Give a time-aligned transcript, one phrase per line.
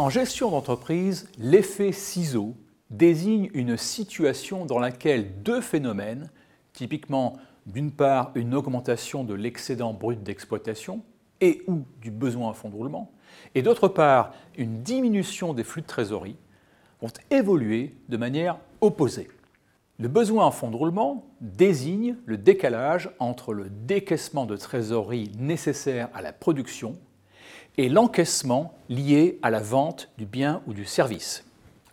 [0.00, 2.54] En gestion d'entreprise, l'effet ciseau
[2.88, 6.30] désigne une situation dans laquelle deux phénomènes,
[6.72, 7.36] typiquement
[7.66, 11.02] d'une part une augmentation de l'excédent brut d'exploitation
[11.42, 13.12] et ou du besoin en fonds de roulement,
[13.54, 16.36] et d'autre part une diminution des flux de trésorerie,
[17.02, 19.28] vont évoluer de manière opposée.
[20.00, 26.08] Le besoin en fonds de roulement désigne le décalage entre le décaissement de trésorerie nécessaire
[26.14, 26.96] à la production
[27.76, 31.44] et l'encaissement lié à la vente du bien ou du service.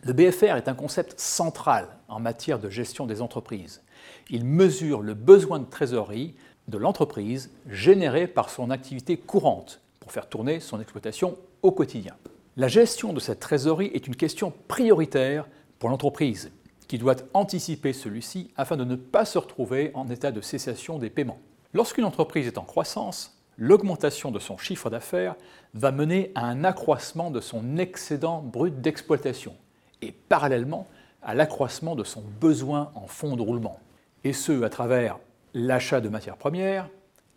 [0.04, 3.82] Le BFR est un concept central en matière de gestion des entreprises.
[4.30, 6.34] Il mesure le besoin de trésorerie
[6.66, 12.14] de l'entreprise généré par son activité courante pour faire tourner son exploitation au quotidien.
[12.56, 15.46] La gestion de cette trésorerie est une question prioritaire
[15.78, 16.50] pour l'entreprise
[16.88, 21.10] qui doit anticiper celui-ci afin de ne pas se retrouver en état de cessation des
[21.10, 21.38] paiements.
[21.74, 25.36] Lorsqu'une entreprise est en croissance, l'augmentation de son chiffre d'affaires
[25.74, 29.54] va mener à un accroissement de son excédent brut d'exploitation
[30.00, 30.86] et parallèlement
[31.22, 33.78] à l'accroissement de son besoin en fonds de roulement.
[34.24, 35.18] Et ce, à travers
[35.52, 36.88] l'achat de matières premières,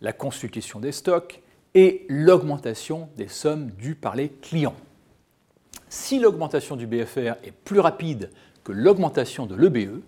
[0.01, 1.41] la consultation des stocks
[1.73, 4.75] et l'augmentation des sommes dues par les clients.
[5.89, 8.29] Si l'augmentation du BFR est plus rapide
[8.63, 10.01] que l'augmentation de l'EBE,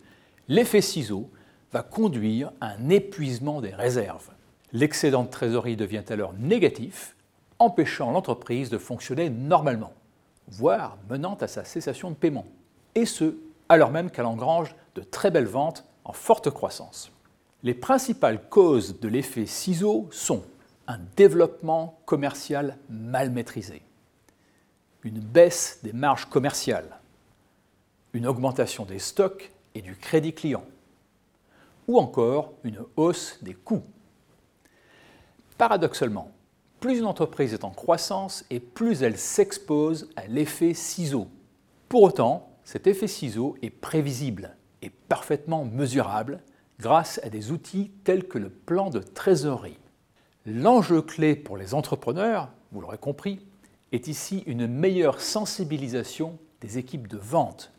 [0.47, 1.29] l'effet ciseau
[1.71, 4.29] va conduire à un épuisement des réserves.
[4.71, 7.15] L'excédent de trésorerie devient alors négatif,
[7.59, 9.93] empêchant l'entreprise de fonctionner normalement,
[10.47, 12.45] voire menant à sa cessation de paiement,
[12.95, 13.35] et ce,
[13.69, 17.11] alors même qu'elle engrange de très belles ventes en forte croissance.
[17.63, 20.43] Les principales causes de l'effet ciseau sont
[20.87, 23.81] un développement commercial mal maîtrisé,
[25.03, 26.99] une baisse des marges commerciales,
[28.13, 30.63] une augmentation des stocks et du crédit client,
[31.87, 33.83] ou encore une hausse des coûts.
[35.57, 36.31] Paradoxalement,
[36.79, 41.27] plus une entreprise est en croissance et plus elle s'expose à l'effet ciseau.
[41.89, 46.41] Pour autant, cet effet ciseau est prévisible et parfaitement mesurable
[46.79, 49.79] grâce à des outils tels que le plan de trésorerie.
[50.45, 53.39] L'enjeu clé pour les entrepreneurs, vous l'aurez compris,
[53.91, 57.71] est ici une meilleure sensibilisation des équipes de vente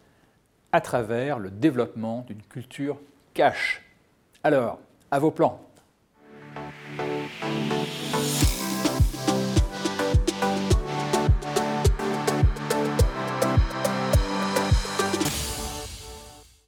[0.75, 2.99] à travers le développement d'une culture
[3.33, 3.81] cash.
[4.43, 4.81] Alors,
[5.13, 5.61] à vos plans